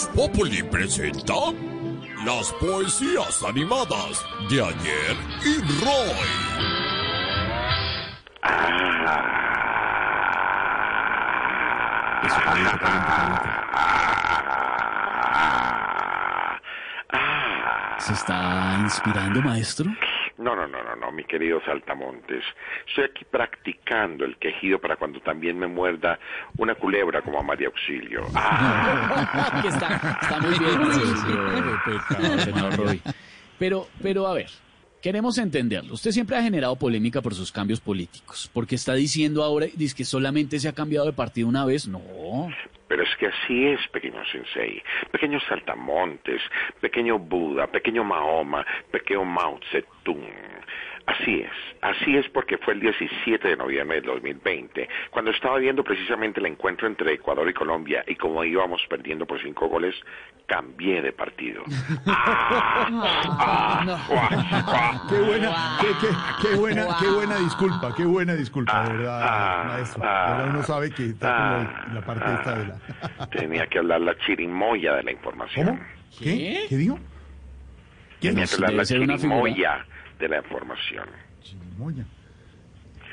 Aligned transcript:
Voz 0.00 0.08
Populi 0.14 0.62
presenta 0.62 1.34
las 2.24 2.52
poesías 2.54 3.42
animadas 3.42 4.24
de 4.48 4.62
ayer 4.62 5.16
y 5.44 5.58
Roy. 5.84 6.16
Eso. 12.24 12.40
¿Se 17.98 18.12
está 18.14 18.78
inspirando, 18.80 19.42
maestro? 19.42 19.90
No, 20.40 20.56
no, 20.56 20.66
no, 20.66 20.82
no, 20.82 20.96
no, 20.96 21.12
mi 21.12 21.24
querido 21.24 21.60
Saltamontes. 21.66 22.42
Estoy 22.88 23.04
aquí 23.04 23.26
practicando 23.30 24.24
el 24.24 24.38
quejido 24.38 24.78
para 24.80 24.96
cuando 24.96 25.20
también 25.20 25.58
me 25.58 25.66
muerda 25.66 26.18
una 26.56 26.74
culebra 26.74 27.20
como 27.20 27.38
a 27.38 27.42
María 27.42 27.68
Auxilio. 27.68 28.22
Ah, 28.34 29.62
está, 29.66 30.18
está 30.22 30.40
muy 30.40 30.58
bien, 30.58 30.92
señor, 32.06 32.40
señor 32.40 32.76
Roy. 32.76 33.00
Pero, 33.58 33.88
pero 34.02 34.26
a 34.26 34.34
ver, 34.34 34.48
queremos 35.02 35.38
entenderlo. 35.38 35.94
Usted 35.94 36.10
siempre 36.10 36.36
ha 36.36 36.42
generado 36.42 36.74
polémica 36.76 37.20
por 37.20 37.34
sus 37.34 37.52
cambios 37.52 37.80
políticos. 37.80 38.50
porque 38.52 38.74
está 38.74 38.94
diciendo 38.94 39.44
ahora 39.44 39.66
dice 39.74 39.94
que 39.94 40.04
solamente 40.04 40.58
se 40.58 40.68
ha 40.68 40.72
cambiado 40.72 41.06
de 41.06 41.12
partido 41.12 41.48
una 41.48 41.64
vez? 41.64 41.86
No. 41.86 42.00
Que 43.20 43.26
así 43.26 43.66
es, 43.66 43.86
pequeño 43.88 44.24
Sensei. 44.32 44.82
Pequeño 45.12 45.38
Saltamontes, 45.40 46.40
pequeño 46.80 47.18
Buda, 47.18 47.66
pequeño 47.66 48.02
Mahoma, 48.02 48.66
pequeño 48.90 49.26
Mao 49.26 49.60
Zedong. 49.70 50.24
Así 51.10 51.40
es, 51.40 51.50
así 51.82 52.16
es 52.16 52.28
porque 52.28 52.56
fue 52.58 52.74
el 52.74 52.80
17 52.80 53.48
de 53.48 53.56
noviembre 53.56 53.96
del 54.00 54.06
2020, 54.10 54.88
cuando 55.10 55.30
estaba 55.30 55.56
viendo 55.58 55.82
precisamente 55.82 56.38
el 56.40 56.46
encuentro 56.46 56.86
entre 56.86 57.14
Ecuador 57.14 57.48
y 57.48 57.52
Colombia 57.54 58.04
y 58.06 58.14
como 58.16 58.44
íbamos 58.44 58.80
perdiendo 58.88 59.26
por 59.26 59.40
cinco 59.42 59.66
goles, 59.68 59.94
cambié 60.46 61.02
de 61.02 61.12
partido. 61.12 61.64
Ah, 63.42 63.84
ah, 64.66 65.02
Qué 65.08 65.18
buena, 65.20 65.78
qué, 65.80 65.88
qué- 66.00 66.48
qué 66.48 66.54
buena, 66.56 66.86
qué 67.00 67.06
buena 67.08 67.36
disculpa, 67.38 67.94
qué 67.96 68.04
buena 68.04 68.34
disculpa, 68.34 68.84
de 68.88 68.92
verdad, 68.96 69.20
ah, 69.22 69.64
maestro. 69.68 70.02
ah, 70.04 70.34
verdad 70.36 70.54
uno 70.54 70.62
sabe 70.62 70.90
que 70.90 71.06
está 71.06 71.28
como 71.36 71.48
ah, 71.70 71.84
en 71.88 71.94
la 71.94 72.00
parte 72.02 72.24
ah. 72.26 72.34
esta 72.38 72.58
de 72.58 72.66
la... 72.66 73.26
Tenía 73.30 73.66
que 73.66 73.78
hablar 73.78 74.00
la 74.00 74.16
chirimoya 74.18 74.94
de 74.96 75.02
la 75.04 75.12
información. 75.12 75.66
¿Cómo? 75.66 75.80
¿Qué? 76.18 76.66
¿Qué 76.68 76.76
dijo? 76.76 76.98
¿Quién? 78.20 78.34
Debe 78.34 78.46
la 78.76 78.84
figura. 78.84 79.16
chirimoya 79.16 79.86
de 80.18 80.28
la 80.28 80.36
información. 80.38 81.06
Chirimoya. 81.42 82.04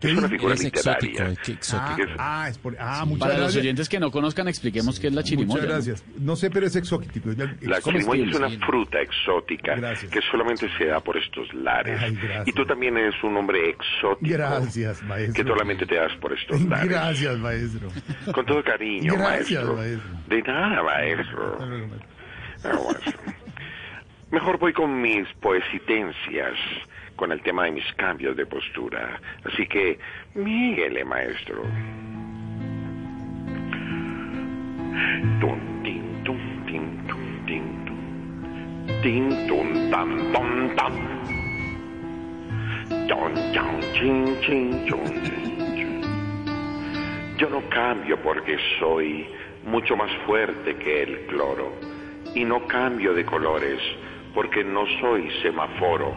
¿Qué 0.00 0.10
Es 0.10 0.18
una 0.18 0.28
figura 0.28 0.54
literaria. 0.54 1.12
exótico, 1.12 1.52
exótico. 1.52 2.08
Ah, 2.18 2.42
ah, 2.42 2.48
es 2.50 2.58
por... 2.58 2.76
Ah, 2.78 3.04
muchas 3.06 3.26
Para 3.28 3.38
los 3.40 3.56
oyentes 3.56 3.88
que 3.88 3.98
no 3.98 4.10
conozcan, 4.10 4.48
expliquemos 4.48 5.00
qué 5.00 5.06
es 5.06 5.14
la 5.14 5.22
chirimoya. 5.22 5.46
Muchas 5.62 5.64
¿no? 5.68 5.72
gracias. 5.72 6.04
No 6.18 6.36
sé, 6.36 6.50
pero 6.50 6.66
es 6.66 6.76
exótico. 6.76 7.32
Ya- 7.32 7.54
La 7.62 7.80
¿cómo 7.80 7.96
chirimoya 7.98 8.24
es 8.28 8.36
una 8.36 8.50
fruta 8.66 9.00
exótica 9.00 9.76
Gracias. 9.76 10.10
que 10.12 10.20
solamente 10.30 10.68
se 10.76 10.86
da 10.86 11.00
por 11.00 11.16
estos 11.16 11.52
lares. 11.54 11.98
Ay, 12.02 12.18
y 12.44 12.52
tú 12.52 12.66
también 12.66 12.98
eres 12.98 13.14
un 13.22 13.34
hombre 13.36 13.70
exótico. 13.70 14.30
Gracias, 14.36 15.02
maestro. 15.04 15.42
Que 15.42 15.48
solamente 15.48 15.86
te 15.86 15.94
das 15.94 16.12
por 16.20 16.32
estos 16.34 16.60
lares. 16.68 16.90
Gracias, 16.90 17.38
maestro. 17.38 17.88
Con 18.34 18.44
todo 18.44 18.62
cariño, 18.62 19.14
Gracias, 19.14 19.64
maestro. 19.64 19.76
maestro. 19.76 20.10
De 20.28 20.42
nada, 20.42 20.82
maestro. 20.82 21.66
Luego, 21.66 21.86
maestro. 22.92 23.43
Mejor 24.34 24.58
voy 24.58 24.72
con 24.72 25.00
mis 25.00 25.28
poesitencias, 25.34 26.58
con 27.14 27.30
el 27.30 27.40
tema 27.42 27.66
de 27.66 27.70
mis 27.70 27.92
cambios 27.92 28.36
de 28.36 28.44
postura. 28.44 29.20
Así 29.44 29.64
que, 29.68 29.96
míguele, 30.34 31.04
maestro. 31.04 31.62
Tum, 35.40 35.82
tin, 35.84 36.24
tum, 36.24 36.66
tin, 36.66 37.06
tum, 37.06 37.46
tin, 37.46 37.84
tum. 37.84 39.02
Tin, 39.02 39.46
tum, 39.46 39.90
tan, 39.92 40.32
tom, 40.32 40.74
tam. 40.74 40.92
Chon, 43.06 43.34
chon, 43.52 43.80
chin, 43.92 44.36
chin, 44.40 44.86
chon, 44.88 45.22
chin. 45.22 46.02
Yo 47.38 47.48
no 47.50 47.62
cambio 47.70 48.20
porque 48.20 48.58
soy 48.80 49.28
mucho 49.64 49.96
más 49.96 50.10
fuerte 50.26 50.74
que 50.74 51.04
el 51.04 51.18
cloro. 51.26 51.72
Y 52.34 52.44
no 52.44 52.66
cambio 52.66 53.14
de 53.14 53.24
colores 53.24 53.78
porque 54.34 54.64
no 54.64 54.84
soy 55.00 55.30
semáforo. 55.42 56.12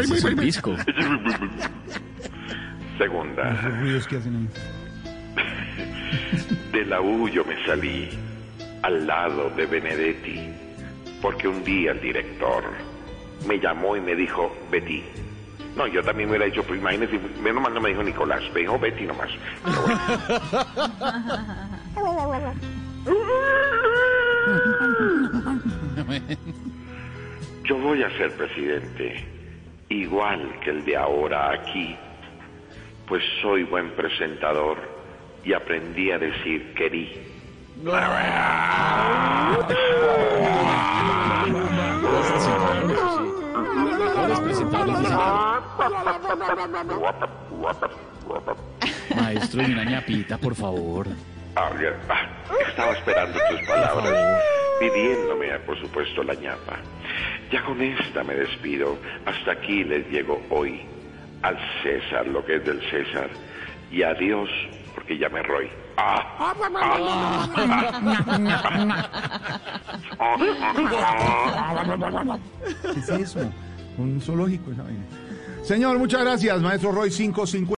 Es 0.00 0.36
disco. 0.36 0.76
Segunda. 2.98 3.54
Ruidos 3.80 4.06
que 4.06 4.16
hacen 4.16 4.36
ahí. 4.36 4.48
De 6.72 6.84
la 6.84 7.00
U 7.00 7.28
yo 7.28 7.44
me 7.44 7.64
salí 7.64 8.08
al 8.82 9.06
lado 9.06 9.50
de 9.50 9.66
Benedetti, 9.66 10.50
porque 11.22 11.48
un 11.48 11.64
día 11.64 11.92
el 11.92 12.00
director 12.00 12.64
me 13.46 13.58
llamó 13.58 13.96
y 13.96 14.00
me 14.00 14.14
dijo, 14.14 14.54
Betty. 14.70 15.02
No, 15.76 15.86
yo 15.88 16.02
también 16.04 16.28
me 16.28 16.36
hubiera 16.36 16.46
dicho, 16.46 16.62
pues 16.62 16.80
imagínese, 16.80 17.18
menos 17.42 17.62
mal 17.62 17.74
no 17.74 17.80
me 17.80 17.88
dijo 17.90 18.02
Nicolás, 18.02 18.42
me 18.54 18.60
dijo 18.60 18.78
Betty 18.78 19.04
nomás. 19.04 19.30
Pero 21.94 22.12
bueno. 22.26 22.54
Yo 27.64 27.78
voy 27.78 28.02
a 28.02 28.10
ser 28.18 28.30
presidente, 28.32 29.24
igual 29.88 30.60
que 30.62 30.70
el 30.70 30.84
de 30.84 30.98
ahora 30.98 31.50
aquí, 31.50 31.96
pues 33.08 33.22
soy 33.40 33.62
buen 33.64 33.90
presentador 33.92 34.76
y 35.44 35.54
aprendí 35.54 36.10
a 36.10 36.18
decir 36.18 36.74
querí. 36.74 37.10
Ese- 42.90 44.64
Maestro, 49.14 49.62
y 49.62 49.72
una 49.72 49.84
ñapita, 49.84 50.38
por 50.38 50.54
favor. 50.54 51.06
Ah, 51.56 51.70
ah, 52.08 52.26
estaba 52.68 52.92
esperando 52.92 53.38
tus 53.50 53.60
palabras, 53.68 54.42
pidiéndome, 54.80 55.58
por 55.60 55.78
supuesto, 55.80 56.22
la 56.24 56.34
ñapa. 56.34 56.76
Ya 57.52 57.62
con 57.64 57.80
esta 57.80 58.24
me 58.24 58.34
despido. 58.34 58.96
Hasta 59.26 59.52
aquí 59.52 59.84
les 59.84 60.08
llego 60.10 60.42
hoy. 60.50 60.82
Al 61.42 61.56
César 61.82 62.26
lo 62.26 62.44
que 62.44 62.56
es 62.56 62.64
del 62.64 62.80
César. 62.90 63.28
Y 63.92 64.02
adiós, 64.02 64.48
porque 64.94 65.16
ya 65.18 65.28
me 65.28 65.42
roy. 65.42 65.70
Ah, 65.96 66.54
¿Qué 72.94 73.00
es 73.00 73.08
eso? 73.08 73.40
Un 73.98 74.20
zoológico 74.20 74.72
esa 74.72 74.82
vaina. 74.82 75.04
Señor, 75.62 75.98
muchas 75.98 76.20
gracias, 76.20 76.60
maestro 76.60 76.92
Roy 76.92 77.10
550. 77.10 77.70